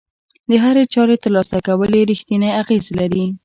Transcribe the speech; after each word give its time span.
د 0.49 0.51
هرې 0.63 0.83
چارې 0.93 1.15
ترسره 1.23 1.59
کول 1.67 1.91
يې 1.99 2.03
رېښتینی 2.09 2.49
اغېز 2.61 2.85
لري. 2.99 3.25